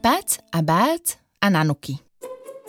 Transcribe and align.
Pac 0.00 0.40
a 0.56 0.64
Bác 0.64 1.20
a 1.44 1.52
Nanuky. 1.52 2.00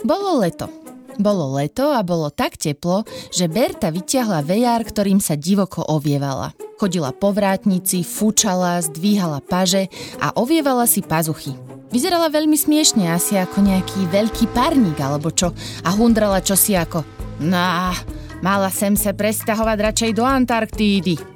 Bolo 0.03 0.43
leto. 0.43 0.67
Bolo 1.15 1.55
leto 1.55 1.87
a 1.95 2.03
bolo 2.03 2.27
tak 2.27 2.59
teplo, 2.59 3.07
že 3.31 3.47
Berta 3.47 3.87
vyťahla 3.87 4.43
vejár, 4.43 4.83
ktorým 4.83 5.23
sa 5.23 5.39
divoko 5.39 5.79
ovievala. 5.79 6.51
Chodila 6.75 7.15
po 7.15 7.31
vrátnici, 7.31 8.03
fúčala, 8.03 8.83
zdvíhala 8.83 9.39
paže 9.39 9.87
a 10.19 10.35
ovievala 10.35 10.83
si 10.83 10.99
pazuchy. 10.99 11.55
Vyzerala 11.95 12.27
veľmi 12.27 12.59
smiešne, 12.59 13.07
asi 13.07 13.39
ako 13.39 13.63
nejaký 13.63 14.11
veľký 14.11 14.51
parník 14.51 14.99
alebo 14.99 15.31
čo 15.31 15.55
a 15.87 15.89
hundrala 15.95 16.43
čosi 16.43 16.75
ako 16.75 17.07
No, 17.41 17.95
mala 18.43 18.69
sem 18.69 18.93
sa 18.99 19.15
presťahovať 19.15 19.77
radšej 19.79 20.11
do 20.13 20.27
Antarktídy. 20.27 21.30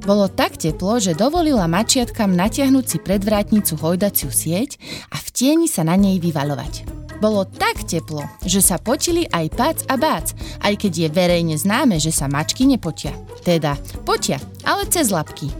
Bolo 0.00 0.32
tak 0.32 0.56
teplo, 0.56 0.96
že 0.96 1.12
dovolila 1.12 1.68
mačiatkam 1.68 2.32
natiahnuť 2.32 2.84
si 2.88 2.98
pred 2.98 3.20
vrátnicu 3.20 3.76
hojdaciu 3.76 4.32
sieť 4.32 4.80
a 5.12 5.20
v 5.20 5.28
tieni 5.28 5.68
sa 5.68 5.84
na 5.84 5.92
nej 5.92 6.16
vyvalovať. 6.16 6.88
Bolo 7.20 7.44
tak 7.44 7.84
teplo, 7.84 8.24
že 8.40 8.64
sa 8.64 8.80
potili 8.80 9.28
aj 9.28 9.46
Pac 9.52 9.76
a 9.92 10.00
Bác, 10.00 10.32
aj 10.64 10.74
keď 10.80 10.92
je 11.04 11.08
verejne 11.12 11.56
známe, 11.60 12.00
že 12.00 12.16
sa 12.16 12.32
mačky 12.32 12.64
nepotia. 12.64 13.12
Teda 13.44 13.76
potia, 14.08 14.40
ale 14.64 14.88
cez 14.88 15.12
labky. 15.12 15.52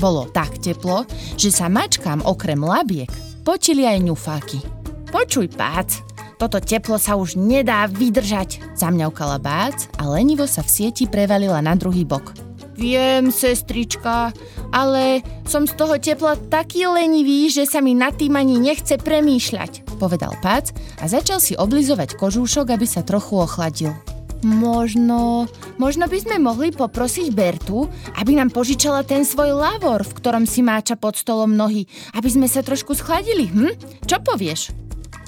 Bolo 0.00 0.32
tak 0.32 0.64
teplo, 0.64 1.04
že 1.36 1.52
sa 1.52 1.68
mačkám 1.68 2.24
okrem 2.24 2.64
labiek 2.64 3.12
potili 3.44 3.84
aj 3.84 4.00
ňufáky. 4.00 4.58
Počuj, 5.12 5.52
Pác, 5.52 6.00
toto 6.40 6.56
teplo 6.58 6.96
sa 6.96 7.20
už 7.20 7.36
nedá 7.36 7.84
vydržať, 7.86 8.74
zamňaukala 8.74 9.36
Bác 9.38 9.76
a 10.00 10.08
lenivo 10.08 10.48
sa 10.48 10.64
v 10.64 10.72
sieti 10.72 11.04
prevalila 11.04 11.60
na 11.60 11.76
druhý 11.76 12.08
bok. 12.08 12.43
Viem, 12.74 13.30
sestrička, 13.30 14.34
ale 14.74 15.22
som 15.46 15.62
z 15.62 15.74
toho 15.78 15.94
tepla 16.02 16.34
taký 16.50 16.90
lenivý, 16.90 17.46
že 17.46 17.70
sa 17.70 17.78
mi 17.78 17.94
nad 17.94 18.18
tým 18.18 18.34
ani 18.34 18.58
nechce 18.58 18.98
premýšľať, 18.98 19.98
povedal 20.02 20.34
Pac 20.42 20.74
a 20.98 21.06
začal 21.06 21.38
si 21.38 21.54
oblizovať 21.54 22.18
kožúšok, 22.18 22.74
aby 22.74 22.86
sa 22.86 23.06
trochu 23.06 23.38
ochladil. 23.38 23.94
Možno, 24.44 25.48
možno 25.80 26.04
by 26.04 26.18
sme 26.20 26.36
mohli 26.36 26.68
poprosiť 26.68 27.32
Bertu, 27.32 27.88
aby 28.20 28.36
nám 28.36 28.52
požičala 28.52 29.00
ten 29.00 29.24
svoj 29.24 29.56
lavor, 29.56 30.04
v 30.04 30.16
ktorom 30.20 30.44
si 30.44 30.60
máča 30.60 31.00
pod 31.00 31.16
stolom 31.16 31.56
nohy, 31.56 31.88
aby 32.12 32.28
sme 32.28 32.44
sa 32.44 32.60
trošku 32.60 32.92
schladili, 32.92 33.48
hm? 33.48 33.72
Čo 34.04 34.20
povieš? 34.20 34.74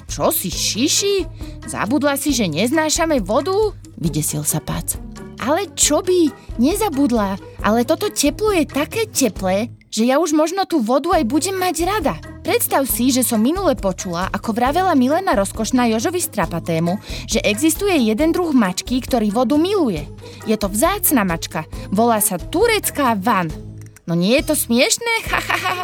Čo 0.05 0.29
si 0.29 0.53
šiši? 0.53 1.25
Zabudla 1.65 2.13
si, 2.13 2.29
že 2.29 2.45
neznášame 2.45 3.17
vodu? 3.23 3.73
Vydesil 3.97 4.45
sa 4.45 4.61
Pac. 4.61 5.06
Ale 5.47 5.71
čo 5.79 6.03
by? 6.03 6.27
Nezabudla. 6.59 7.39
Ale 7.63 7.87
toto 7.87 8.11
teplo 8.11 8.51
je 8.51 8.67
také 8.67 9.07
teplé, 9.07 9.71
že 9.87 10.03
ja 10.03 10.19
už 10.19 10.35
možno 10.35 10.67
tú 10.67 10.83
vodu 10.83 11.15
aj 11.15 11.23
budem 11.23 11.55
mať 11.55 11.87
rada. 11.87 12.19
Predstav 12.43 12.83
si, 12.83 13.15
že 13.15 13.23
som 13.23 13.39
minule 13.39 13.71
počula, 13.79 14.27
ako 14.27 14.51
vravela 14.51 14.91
Milena 14.91 15.39
Rozkošná 15.39 15.87
Jožovi 15.87 16.19
Strapatému, 16.19 16.99
že 17.31 17.39
existuje 17.47 17.95
jeden 18.11 18.35
druh 18.35 18.51
mačky, 18.51 18.99
ktorý 18.99 19.31
vodu 19.31 19.55
miluje. 19.55 20.03
Je 20.43 20.59
to 20.59 20.67
vzácna 20.67 21.23
mačka. 21.23 21.63
Volá 21.95 22.19
sa 22.19 22.35
turecká 22.35 23.15
van. 23.15 23.47
No 24.03 24.19
nie 24.19 24.35
je 24.43 24.51
to 24.51 24.55
smiešné? 24.59 25.31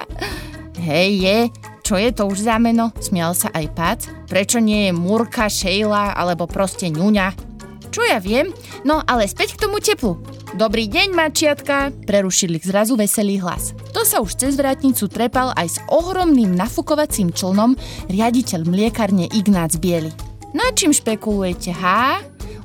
Hej, 0.88 1.10
je. 1.24 1.38
Čo 1.84 1.96
je 2.00 2.12
to 2.12 2.28
už 2.28 2.48
za 2.48 2.60
meno? 2.60 2.92
Smial 3.00 3.32
sa 3.36 3.52
aj 3.52 3.66
Pac. 3.76 4.00
Prečo 4.28 4.60
nie 4.60 4.88
je 4.88 4.92
Murka, 4.96 5.48
Šejla 5.48 6.16
alebo 6.16 6.48
proste 6.48 6.88
ňuňa? 6.88 7.53
Čo 7.94 8.02
ja 8.02 8.18
viem? 8.18 8.50
No 8.82 9.06
ale 9.06 9.30
späť 9.30 9.54
k 9.54 9.70
tomu 9.70 9.78
teplu. 9.78 10.18
Dobrý 10.58 10.90
deň, 10.90 11.14
mačiatka, 11.14 11.94
prerušili 12.10 12.58
zrazu 12.58 12.98
veselý 12.98 13.38
hlas. 13.38 13.78
To 13.94 14.02
sa 14.02 14.18
už 14.18 14.34
cez 14.34 14.58
vrátnicu 14.58 15.06
trepal 15.06 15.54
aj 15.54 15.68
s 15.70 15.82
ohromným 15.94 16.58
nafukovacím 16.58 17.30
člnom 17.30 17.78
riaditeľ 18.10 18.66
mliekarne 18.66 19.30
Ignác 19.30 19.78
Bieli. 19.78 20.10
Na 20.58 20.74
čím 20.74 20.90
špekulujete, 20.90 21.70
há? 21.70 22.18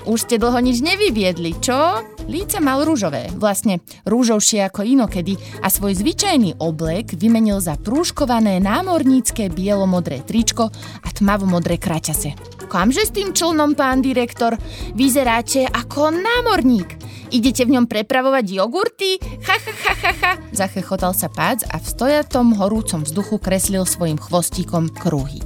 Už 0.08 0.24
ste 0.24 0.40
dlho 0.40 0.56
nič 0.64 0.80
nevyviedli, 0.80 1.60
čo? 1.60 2.00
Líce 2.24 2.64
mal 2.64 2.80
rúžové, 2.88 3.28
vlastne 3.36 3.84
rúžovšie 4.08 4.64
ako 4.64 4.80
inokedy 4.80 5.36
a 5.60 5.68
svoj 5.68 5.92
zvyčajný 5.92 6.56
oblek 6.56 7.12
vymenil 7.12 7.60
za 7.60 7.76
prúškované 7.76 8.64
námornícke 8.64 9.52
bielomodré 9.52 10.24
tričko 10.24 10.72
a 11.04 11.08
tmavomodré 11.12 11.76
kraťase. 11.76 12.57
Kamže 12.68 13.08
s 13.08 13.16
tým 13.16 13.32
člnom, 13.32 13.72
pán 13.72 14.04
direktor? 14.04 14.52
Vyzeráte 14.92 15.64
ako 15.64 16.12
námorník. 16.12 17.00
Idete 17.32 17.64
v 17.64 17.80
ňom 17.80 17.88
prepravovať 17.88 18.44
jogurty? 18.44 19.16
Ha, 19.20 19.56
ha, 19.56 19.72
ha, 19.72 19.94
ha, 19.96 20.12
ha. 20.20 20.32
Zachechotal 20.52 21.16
sa 21.16 21.32
pác 21.32 21.64
a 21.72 21.80
v 21.80 21.86
stojatom 21.88 22.52
horúcom 22.60 23.08
vzduchu 23.08 23.40
kreslil 23.40 23.88
svojim 23.88 24.20
chvostíkom 24.20 24.92
kruhy. 24.92 25.40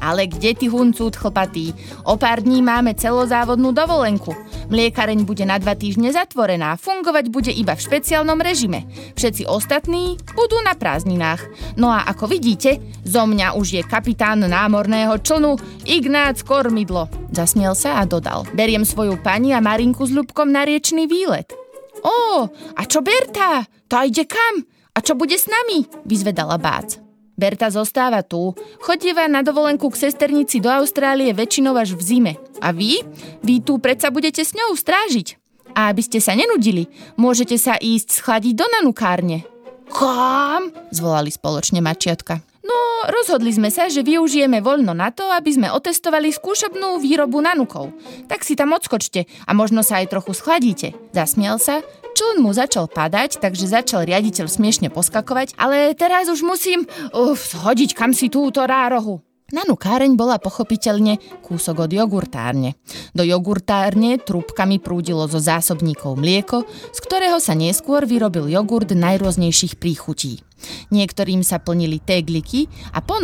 Ale 0.00 0.26
kde 0.26 0.56
ty 0.56 0.66
huncút 0.66 1.14
chlpatý? 1.14 1.76
O 2.08 2.16
pár 2.16 2.42
dní 2.42 2.64
máme 2.64 2.96
celozávodnú 2.96 3.70
dovolenku. 3.70 4.32
Mliekareň 4.72 5.28
bude 5.28 5.44
na 5.44 5.60
dva 5.60 5.76
týždne 5.76 6.08
zatvorená, 6.16 6.80
fungovať 6.80 7.28
bude 7.28 7.52
iba 7.52 7.76
v 7.76 7.84
špeciálnom 7.84 8.40
režime. 8.40 8.88
Všetci 9.20 9.44
ostatní 9.44 10.16
budú 10.32 10.56
na 10.64 10.72
prázdninách. 10.72 11.44
No 11.76 11.92
a 11.92 12.08
ako 12.08 12.32
vidíte, 12.32 12.80
zo 13.04 13.28
mňa 13.28 13.52
už 13.52 13.76
je 13.76 13.82
kapitán 13.84 14.40
námorného 14.40 15.20
člnu 15.20 15.60
Ignác 15.84 16.40
Kormidlo. 16.40 17.12
Zasmiel 17.28 17.76
sa 17.76 18.00
a 18.00 18.08
dodal. 18.08 18.48
Beriem 18.56 18.88
svoju 18.88 19.20
pani 19.20 19.52
a 19.52 19.60
Marinku 19.60 20.08
s 20.08 20.12
Ľubkom 20.16 20.48
na 20.48 20.64
riečný 20.64 21.04
výlet. 21.04 21.52
Ó, 22.00 22.48
a 22.72 22.82
čo 22.88 23.04
Berta? 23.04 23.68
Tá 23.92 24.08
ide 24.08 24.24
kam? 24.24 24.64
A 24.96 25.04
čo 25.04 25.12
bude 25.12 25.36
s 25.36 25.52
nami? 25.52 25.84
Vyzvedala 26.08 26.56
Bác. 26.56 27.11
Berta 27.32 27.72
zostáva 27.72 28.20
tu. 28.20 28.52
Chodieva 28.84 29.24
na 29.26 29.40
dovolenku 29.40 29.88
k 29.88 30.08
sesternici 30.08 30.60
do 30.60 30.68
Austrálie 30.68 31.32
väčšinou 31.32 31.72
až 31.74 31.96
v 31.96 32.02
zime. 32.04 32.32
A 32.60 32.70
vy? 32.70 33.00
Vy 33.40 33.64
tu 33.64 33.80
predsa 33.80 34.12
budete 34.12 34.44
s 34.44 34.52
ňou 34.52 34.76
strážiť. 34.76 35.40
A 35.72 35.88
aby 35.88 36.04
ste 36.04 36.20
sa 36.20 36.36
nenudili, 36.36 36.92
môžete 37.16 37.56
sa 37.56 37.80
ísť 37.80 38.20
schladiť 38.20 38.54
do 38.54 38.66
nanukárne. 38.68 39.48
Kam? 39.88 40.72
Zvolali 40.92 41.32
spoločne 41.32 41.80
mačiatka. 41.80 42.44
No, 42.62 42.78
rozhodli 43.10 43.50
sme 43.50 43.72
sa, 43.74 43.90
že 43.90 44.06
využijeme 44.06 44.62
voľno 44.62 44.94
na 44.94 45.10
to, 45.10 45.26
aby 45.32 45.50
sme 45.50 45.68
otestovali 45.72 46.30
skúšobnú 46.30 47.02
výrobu 47.02 47.42
nanukov. 47.42 47.90
Tak 48.30 48.46
si 48.46 48.54
tam 48.54 48.76
odskočte 48.76 49.26
a 49.48 49.50
možno 49.52 49.82
sa 49.82 49.98
aj 49.98 50.14
trochu 50.14 50.32
schladíte. 50.36 50.88
Zasmiel 51.10 51.58
sa, 51.58 51.82
Člen 52.12 52.44
mu 52.44 52.52
začal 52.52 52.92
padať, 52.92 53.40
takže 53.40 53.72
začal 53.72 54.04
riaditeľ 54.04 54.44
smiešne 54.44 54.92
poskakovať, 54.92 55.56
ale 55.56 55.96
teraz 55.96 56.28
už 56.28 56.44
musím 56.44 56.84
uf, 57.16 57.56
hodiť 57.56 57.96
kam 57.96 58.12
si 58.12 58.28
túto 58.28 58.60
rárohu. 58.68 59.24
Nanu 59.52 59.76
káreň 59.76 60.16
bola 60.16 60.40
pochopiteľne 60.40 61.20
kúsok 61.44 61.84
od 61.84 61.90
jogurtárne. 61.92 62.76
Do 63.12 63.20
jogurtárne 63.20 64.16
trúbkami 64.16 64.80
prúdilo 64.80 65.28
zo 65.28 65.40
zásobníkov 65.40 66.16
mlieko, 66.16 66.64
z 66.88 66.98
ktorého 67.04 67.36
sa 67.36 67.52
neskôr 67.52 68.08
vyrobil 68.08 68.48
jogurt 68.48 68.88
najrôznejších 68.88 69.76
príchutí. 69.76 70.40
Niektorým 70.88 71.44
sa 71.44 71.60
plnili 71.60 72.00
tégliky 72.00 72.64
a 72.96 73.04
po 73.04 73.20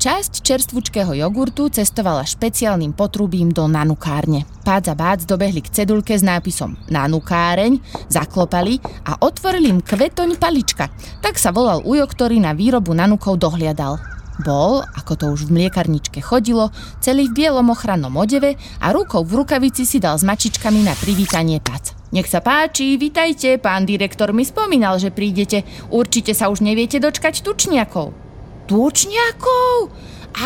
Časť 0.00 0.40
čerstvúčkého 0.40 1.12
jogurtu 1.12 1.68
cestovala 1.68 2.24
špeciálnym 2.24 2.96
potrubím 2.96 3.52
do 3.52 3.68
nanukárne. 3.68 4.48
Pác 4.64 4.88
a 4.88 4.96
bác 4.96 5.20
dobehli 5.28 5.60
k 5.60 5.68
cedulke 5.68 6.16
s 6.16 6.24
nápisom 6.24 6.72
Nanukáreň, 6.88 7.76
zaklopali 8.08 8.80
a 9.04 9.20
otvorili 9.20 9.68
im 9.68 9.84
kvetoň 9.84 10.40
palička. 10.40 10.88
Tak 11.20 11.36
sa 11.36 11.52
volal 11.52 11.84
ujo, 11.84 12.08
ktorý 12.08 12.40
na 12.40 12.56
výrobu 12.56 12.96
nanukov 12.96 13.36
dohliadal. 13.36 14.00
Bol, 14.40 14.80
ako 14.80 15.12
to 15.20 15.26
už 15.36 15.52
v 15.52 15.60
mliekarničke 15.60 16.24
chodilo, 16.24 16.72
celý 17.04 17.28
v 17.28 17.44
bielom 17.44 17.68
ochrannom 17.68 18.16
odeve 18.16 18.56
a 18.80 18.96
rukou 18.96 19.20
v 19.20 19.44
rukavici 19.44 19.84
si 19.84 20.00
dal 20.00 20.16
s 20.16 20.24
mačičkami 20.24 20.80
na 20.80 20.96
privítanie 20.96 21.60
pac. 21.60 21.92
Nech 22.16 22.24
sa 22.24 22.40
páči, 22.40 22.96
vitajte, 22.96 23.60
pán 23.60 23.84
direktor 23.84 24.32
mi 24.32 24.48
spomínal, 24.48 24.96
že 24.96 25.12
prídete. 25.12 25.60
Určite 25.92 26.32
sa 26.32 26.48
už 26.48 26.64
neviete 26.64 26.96
dočkať 26.96 27.44
tučniakov 27.44 28.29
tučniakov? 28.70 29.90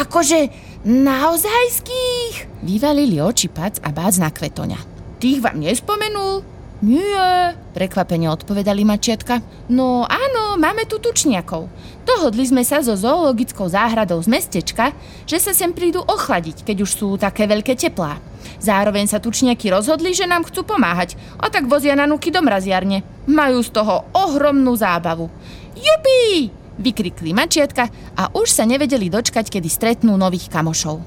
Akože 0.01 0.49
naozajských? 0.89 2.65
Vyvalili 2.65 3.21
oči 3.21 3.53
pac 3.53 3.77
a 3.85 3.93
bác 3.93 4.17
na 4.17 4.33
kvetoňa. 4.33 4.81
Tých 5.21 5.45
vám 5.45 5.61
nespomenul? 5.61 6.41
Nie, 6.85 7.57
prekvapene 7.77 8.29
odpovedali 8.33 8.85
mačiatka. 8.85 9.45
No 9.73 10.09
áno, 10.09 10.57
máme 10.57 10.89
tu 10.89 11.01
tučniakov. 11.01 11.69
Dohodli 12.05 12.45
sme 12.45 12.61
sa 12.65 12.85
so 12.85 12.97
zoologickou 12.97 13.69
záhradou 13.69 14.21
z 14.21 14.29
mestečka, 14.29 14.93
že 15.25 15.41
sa 15.41 15.53
sem 15.57 15.73
prídu 15.73 16.05
ochladiť, 16.05 16.65
keď 16.65 16.77
už 16.85 16.91
sú 16.97 17.09
také 17.17 17.45
veľké 17.49 17.77
teplá. 17.77 18.21
Zároveň 18.61 19.09
sa 19.09 19.21
tučniaky 19.21 19.73
rozhodli, 19.73 20.13
že 20.17 20.29
nám 20.29 20.45
chcú 20.49 20.65
pomáhať 20.65 21.17
a 21.41 21.49
tak 21.49 21.69
vozia 21.69 21.97
na 21.97 22.09
nuky 22.09 22.29
do 22.29 22.41
mraziarne. 22.41 23.05
Majú 23.29 23.61
z 23.65 23.71
toho 23.73 24.05
ohromnú 24.13 24.77
zábavu. 24.77 25.29
Jupi! 25.77 26.64
Vykrikli 26.75 27.31
mačiatka 27.31 27.87
a 28.19 28.31
už 28.35 28.51
sa 28.51 28.67
nevedeli 28.67 29.07
dočkať, 29.07 29.47
kedy 29.47 29.69
stretnú 29.71 30.19
nových 30.19 30.51
kamošov. 30.51 30.99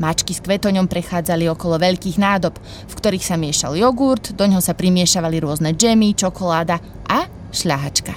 Mačky 0.00 0.32
s 0.32 0.40
kvetoňom 0.40 0.88
prechádzali 0.88 1.46
okolo 1.52 1.76
veľkých 1.76 2.16
nádob, 2.16 2.56
v 2.88 2.94
ktorých 2.96 3.22
sa 3.22 3.36
miešal 3.36 3.76
jogurt, 3.76 4.32
do 4.32 4.48
ňoho 4.48 4.64
sa 4.64 4.72
primiešavali 4.72 5.36
rôzne 5.38 5.76
džemy, 5.76 6.16
čokoláda 6.16 6.80
a 7.06 7.28
šľahačka. 7.52 8.16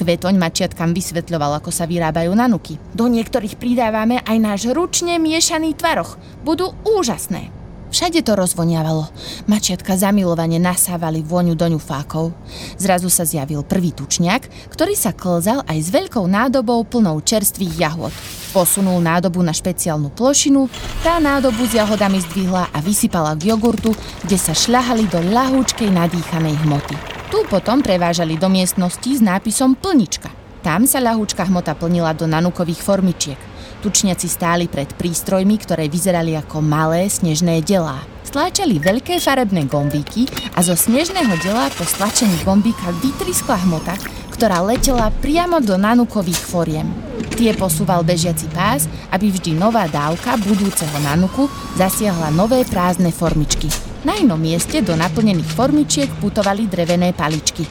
Kvetoň 0.00 0.34
mačiatkam 0.40 0.96
vysvetľoval, 0.96 1.60
ako 1.60 1.70
sa 1.70 1.86
vyrábajú 1.86 2.32
nanuky. 2.34 2.80
Do 2.96 3.06
niektorých 3.06 3.60
pridávame 3.60 4.24
aj 4.24 4.36
náš 4.40 4.60
ručne 4.72 5.20
miešaný 5.20 5.76
tvaroch. 5.76 6.16
Budú 6.42 6.72
úžasné. 6.82 7.59
Všade 7.90 8.22
to 8.22 8.38
rozvoniavalo. 8.38 9.10
Mačiatka 9.50 9.98
zamilovane 9.98 10.62
nasávali 10.62 11.26
vôňu 11.26 11.58
do 11.58 11.66
ňufákov. 11.66 12.30
Zrazu 12.78 13.10
sa 13.10 13.26
zjavil 13.26 13.66
prvý 13.66 13.90
tučniak, 13.90 14.46
ktorý 14.70 14.94
sa 14.94 15.10
klzal 15.10 15.66
aj 15.66 15.78
s 15.82 15.88
veľkou 15.90 16.22
nádobou 16.22 16.86
plnou 16.86 17.18
čerstvých 17.18 17.74
jahod. 17.82 18.14
Posunul 18.54 19.02
nádobu 19.02 19.42
na 19.42 19.50
špeciálnu 19.50 20.14
plošinu, 20.14 20.70
tá 21.02 21.18
nádobu 21.18 21.66
s 21.66 21.74
jahodami 21.74 22.22
zdvihla 22.30 22.70
a 22.70 22.78
vysypala 22.78 23.34
k 23.34 23.50
jogurtu, 23.50 23.90
kde 24.22 24.38
sa 24.38 24.54
šľahali 24.54 25.10
do 25.10 25.18
ľahúčkej 25.26 25.90
nadýchanej 25.90 26.62
hmoty. 26.62 26.94
Tu 27.30 27.38
potom 27.50 27.82
prevážali 27.82 28.38
do 28.38 28.46
miestnosti 28.46 29.06
s 29.06 29.18
nápisom 29.18 29.74
plnička. 29.74 30.30
Tam 30.62 30.86
sa 30.86 31.02
ľahúčka 31.02 31.42
hmota 31.46 31.74
plnila 31.74 32.14
do 32.14 32.30
nanukových 32.30 32.82
formičiek. 32.86 33.49
Tučniaci 33.80 34.28
stáli 34.28 34.68
pred 34.68 34.92
prístrojmi, 34.92 35.56
ktoré 35.56 35.88
vyzerali 35.88 36.36
ako 36.36 36.60
malé 36.60 37.08
snežné 37.08 37.64
delá. 37.64 38.04
Stláčali 38.28 38.76
veľké 38.76 39.16
farebné 39.16 39.64
gombíky 39.64 40.28
a 40.52 40.60
zo 40.60 40.76
snežného 40.76 41.32
dela 41.40 41.72
po 41.72 41.88
stlačení 41.88 42.44
gombíka 42.44 42.92
vytriskla 43.00 43.56
hmota, 43.64 43.96
ktorá 44.36 44.60
letela 44.60 45.08
priamo 45.24 45.64
do 45.64 45.80
nanukových 45.80 46.44
foriem. 46.44 46.92
Tie 47.40 47.56
posúval 47.56 48.04
bežiaci 48.04 48.52
pás, 48.52 48.84
aby 49.16 49.32
vždy 49.32 49.56
nová 49.56 49.88
dávka 49.88 50.36
budúceho 50.36 51.00
nanuku 51.00 51.48
zasiahla 51.80 52.28
nové 52.36 52.68
prázdne 52.68 53.08
formičky. 53.08 53.72
Na 54.04 54.12
inom 54.16 54.36
mieste 54.36 54.84
do 54.84 54.92
naplnených 54.92 55.56
formičiek 55.56 56.08
putovali 56.20 56.68
drevené 56.68 57.16
paličky. 57.16 57.64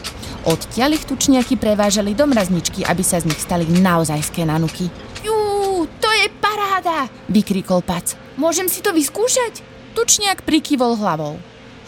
Odtiaľ 0.49 0.97
ich 0.97 1.05
tučniaky 1.05 1.61
prevážali 1.61 2.17
do 2.17 2.25
mrazničky, 2.25 2.81
aby 2.81 3.05
sa 3.05 3.21
z 3.21 3.29
nich 3.29 3.37
stali 3.37 3.69
naozajské 3.69 4.41
nanuky. 4.41 4.89
Paráda, 6.79 7.11
vykrikol 7.27 7.83
Pac. 7.83 8.15
Môžem 8.39 8.71
si 8.71 8.79
to 8.79 8.95
vyskúšať? 8.95 9.59
Tučniak 9.99 10.47
prikývol 10.47 10.95
hlavou. 10.95 11.35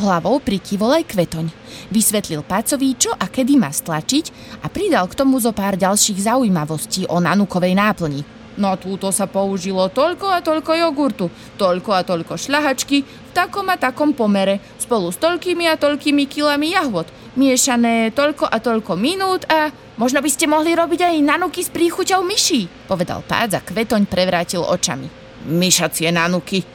Hlavou 0.04 0.44
prikývol 0.44 1.00
aj 1.00 1.16
kvetoň. 1.16 1.48
Vysvetlil 1.96 2.44
Pacovi, 2.44 3.00
čo 3.00 3.16
a 3.16 3.24
kedy 3.32 3.56
má 3.56 3.72
stlačiť 3.72 4.60
a 4.60 4.68
pridal 4.68 5.08
k 5.08 5.16
tomu 5.16 5.40
zo 5.40 5.56
pár 5.56 5.80
ďalších 5.80 6.28
zaujímavostí 6.28 7.08
o 7.08 7.24
nanukovej 7.24 7.72
náplni. 7.72 8.28
No 8.60 8.76
túto 8.76 9.16
sa 9.16 9.32
použilo 9.32 9.88
toľko 9.88 10.28
a 10.28 10.44
toľko 10.44 10.76
jogurtu, 10.76 11.32
toľko 11.56 11.92
a 11.96 12.04
toľko 12.04 12.36
šľahačky, 12.36 13.08
v 13.08 13.32
takom 13.32 13.72
a 13.72 13.80
takom 13.80 14.12
pomere, 14.12 14.60
spolu 14.76 15.08
s 15.08 15.16
toľkými 15.24 15.72
a 15.72 15.80
toľkými 15.80 16.28
kilami 16.28 16.76
jahod, 16.76 17.08
miešané 17.40 18.12
toľko 18.12 18.44
a 18.44 18.60
toľko 18.60 19.00
minút 19.00 19.48
a 19.48 19.72
možno 20.02 20.18
by 20.26 20.30
ste 20.34 20.50
mohli 20.50 20.74
robiť 20.74 21.14
aj 21.14 21.16
nanuky 21.22 21.62
s 21.62 21.70
príchuťou 21.70 22.26
myší, 22.26 22.66
povedal 22.90 23.22
pác 23.22 23.54
a 23.54 23.62
kvetoň 23.62 24.10
prevrátil 24.10 24.66
očami. 24.66 25.06
Myšacie 25.46 26.10
nanuky, 26.10 26.66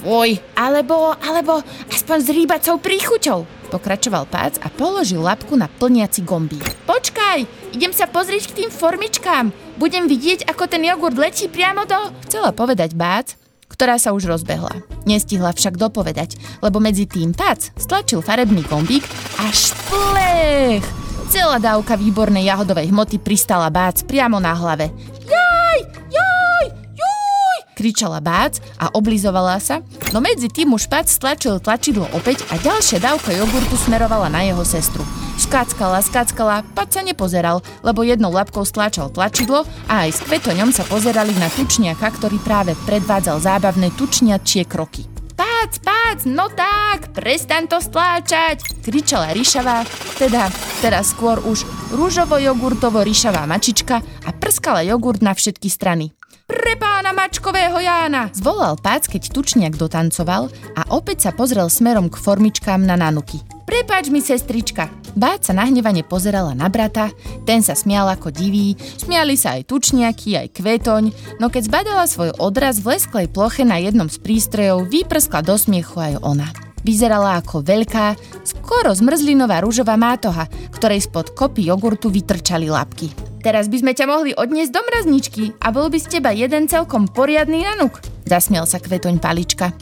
fuj. 0.00 0.40
Alebo, 0.56 1.12
alebo 1.20 1.60
aspoň 1.92 2.18
s 2.24 2.28
rýbacou 2.32 2.80
príchuťou, 2.80 3.44
pokračoval 3.68 4.24
pác 4.24 4.56
a 4.64 4.72
položil 4.72 5.20
lapku 5.20 5.60
na 5.60 5.68
plniaci 5.68 6.24
gombík. 6.24 6.64
Počkaj, 6.88 7.44
idem 7.76 7.92
sa 7.92 8.08
pozrieť 8.08 8.50
k 8.50 8.56
tým 8.64 8.70
formičkám. 8.72 9.52
Budem 9.76 10.08
vidieť, 10.08 10.48
ako 10.48 10.64
ten 10.64 10.84
jogurt 10.84 11.20
letí 11.20 11.52
priamo 11.52 11.84
do... 11.84 11.96
Chcela 12.24 12.56
povedať 12.56 12.96
bác, 12.96 13.36
ktorá 13.68 13.96
sa 14.00 14.12
už 14.16 14.28
rozbehla. 14.28 14.84
Nestihla 15.04 15.52
však 15.52 15.80
dopovedať, 15.80 16.36
lebo 16.64 16.82
medzi 16.82 17.08
tým 17.08 17.36
pac 17.36 17.72
stlačil 17.76 18.20
farebný 18.20 18.64
gombík 18.68 19.04
a 19.40 19.48
šplech! 19.48 20.99
Celá 21.30 21.62
dávka 21.62 21.94
výbornej 21.94 22.50
jahodovej 22.50 22.90
hmoty 22.90 23.22
pristala 23.22 23.70
bác 23.70 24.02
priamo 24.02 24.42
na 24.42 24.50
hlave. 24.50 24.90
Jaj, 25.30 25.78
jaj, 26.10 26.66
juj! 26.98 27.56
kričala 27.78 28.18
bác 28.18 28.58
a 28.82 28.90
oblizovala 28.90 29.62
sa, 29.62 29.78
no 30.10 30.18
medzi 30.18 30.50
tým 30.50 30.74
už 30.74 30.90
pac 30.90 31.06
stlačil 31.06 31.62
tlačidlo 31.62 32.10
opäť 32.18 32.42
a 32.50 32.58
ďalšia 32.58 32.98
dávka 32.98 33.30
jogurtu 33.30 33.78
smerovala 33.78 34.26
na 34.26 34.42
jeho 34.42 34.66
sestru. 34.66 35.06
Skackala, 35.38 36.02
skackala, 36.02 36.66
pac 36.74 36.90
sa 36.90 37.06
nepozeral, 37.06 37.62
lebo 37.86 38.02
jednou 38.02 38.34
labkou 38.34 38.66
stlačal 38.66 39.14
tlačidlo 39.14 39.62
a 39.86 40.10
aj 40.10 40.10
s 40.10 40.20
kvetoňom 40.26 40.74
sa 40.74 40.82
pozerali 40.82 41.30
na 41.38 41.46
tučniaka, 41.46 42.10
ktorý 42.10 42.42
práve 42.42 42.74
predvádzal 42.90 43.38
zábavné 43.38 43.94
tučniačie 43.94 44.66
kroky. 44.66 45.19
Pác, 45.60 45.76
pác, 45.84 46.24
no 46.24 46.48
tak, 46.48 47.12
prestan 47.12 47.68
to 47.68 47.84
stláčať, 47.84 48.80
kričala 48.80 49.36
ryšavá, 49.36 49.84
teda 50.16 50.48
teraz 50.80 51.12
skôr 51.12 51.36
už 51.44 51.68
rúžovo-jogurtovo 51.92 53.04
ryšavá 53.04 53.44
mačička 53.44 54.00
a 54.00 54.30
prskala 54.32 54.80
jogurt 54.88 55.20
na 55.20 55.36
všetky 55.36 55.68
strany. 55.68 56.16
Pre 56.48 56.74
pána 56.80 57.12
mačkového 57.12 57.76
Jána! 57.76 58.32
Zvolal 58.32 58.80
pác, 58.80 59.04
keď 59.04 59.36
tučniak 59.36 59.76
dotancoval 59.76 60.48
a 60.80 60.82
opäť 60.96 61.28
sa 61.28 61.30
pozrel 61.36 61.68
smerom 61.68 62.08
k 62.08 62.16
formičkám 62.16 62.80
na 62.80 62.96
nanuky. 62.96 63.44
Prepač 63.68 64.08
mi, 64.08 64.24
sestrička. 64.24 64.88
Báť 65.18 65.50
sa 65.50 65.52
nahnevane 65.58 66.06
pozerala 66.06 66.54
na 66.54 66.70
brata, 66.70 67.10
ten 67.42 67.60
sa 67.60 67.74
smial 67.74 68.06
ako 68.10 68.30
divý, 68.30 68.78
smiali 68.78 69.34
sa 69.34 69.58
aj 69.58 69.66
tučniaky, 69.66 70.38
aj 70.38 70.48
kvetoň, 70.54 71.04
no 71.42 71.50
keď 71.50 71.62
zbadala 71.66 72.04
svoj 72.06 72.30
odraz 72.38 72.78
v 72.78 72.94
lesklej 72.94 73.26
ploche 73.30 73.66
na 73.66 73.82
jednom 73.82 74.06
z 74.06 74.22
prístrojov, 74.22 74.86
vyprskla 74.86 75.42
do 75.42 75.58
smiechu 75.58 75.98
aj 75.98 76.14
ona. 76.22 76.48
Vyzerala 76.80 77.36
ako 77.42 77.60
veľká, 77.60 78.16
skoro 78.46 78.96
zmrzlinová 78.96 79.60
rúžová 79.60 80.00
mátoha, 80.00 80.48
ktorej 80.72 81.04
spod 81.04 81.36
kopy 81.36 81.68
jogurtu 81.68 82.08
vytrčali 82.08 82.72
lapky. 82.72 83.12
Teraz 83.40 83.68
by 83.68 83.76
sme 83.80 83.92
ťa 83.92 84.06
mohli 84.08 84.32
odniesť 84.32 84.72
do 84.72 84.80
mrazničky 84.84 85.44
a 85.60 85.72
bol 85.72 85.92
by 85.92 85.98
z 86.00 86.20
teba 86.20 86.32
jeden 86.32 86.68
celkom 86.68 87.08
poriadny 87.08 87.64
nanuk, 87.64 88.00
zasmiel 88.24 88.64
sa 88.64 88.80
kvetoň 88.80 89.20
palička. 89.20 89.72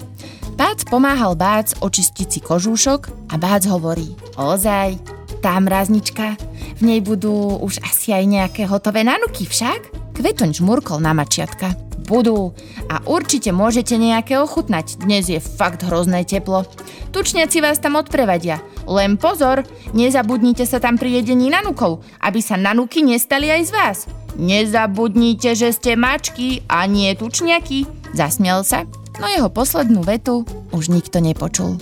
Bác 0.58 0.90
pomáhal 0.90 1.38
Bác 1.38 1.70
očistiť 1.78 2.26
si 2.26 2.40
kožúšok 2.42 3.30
a 3.30 3.38
Bác 3.38 3.62
hovorí 3.70 4.18
Ozaj, 4.34 5.17
tá 5.38 5.54
mraznička, 5.62 6.34
v 6.78 6.82
nej 6.82 7.00
budú 7.02 7.58
už 7.62 7.78
asi 7.86 8.10
aj 8.10 8.24
nejaké 8.26 8.62
hotové 8.66 9.06
nanuky 9.06 9.46
však? 9.46 10.12
Kvetoň 10.18 10.58
žmurkol 10.58 10.98
na 10.98 11.14
mačiatka. 11.14 11.78
Budú 12.10 12.56
a 12.88 13.04
určite 13.04 13.52
môžete 13.52 14.00
nejaké 14.00 14.40
ochutnať, 14.40 14.98
dnes 15.04 15.28
je 15.28 15.38
fakt 15.38 15.84
hrozné 15.84 16.24
teplo. 16.24 16.64
Tučniaci 17.12 17.60
vás 17.60 17.78
tam 17.78 18.00
odprevadia, 18.00 18.58
len 18.88 19.20
pozor, 19.20 19.62
nezabudnite 19.92 20.64
sa 20.64 20.80
tam 20.80 20.96
pri 20.96 21.20
jedení 21.20 21.52
nanukov, 21.52 22.02
aby 22.24 22.40
sa 22.40 22.56
nanuky 22.56 23.04
nestali 23.04 23.52
aj 23.52 23.62
z 23.68 23.70
vás. 23.70 23.98
Nezabudnite, 24.40 25.52
že 25.52 25.70
ste 25.70 26.00
mačky 26.00 26.64
a 26.66 26.88
nie 26.88 27.12
tučniaky, 27.12 27.84
zasmiel 28.16 28.64
sa 28.64 28.88
no 29.18 29.26
jeho 29.26 29.48
poslednú 29.50 30.02
vetu 30.06 30.46
už 30.72 30.88
nikto 30.88 31.18
nepočul. 31.18 31.76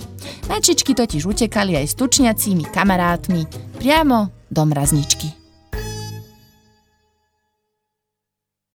Mačičky 0.49 0.97
totiž 0.97 1.23
utekali 1.25 1.77
aj 1.77 1.85
s 1.85 1.97
tučniacími 1.97 2.69
kamarátmi 2.69 3.45
priamo 3.77 4.29
do 4.51 4.61
mrazničky. 4.65 5.46